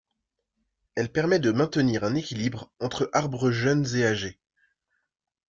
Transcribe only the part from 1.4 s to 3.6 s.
maintenir un équilibre entre arbres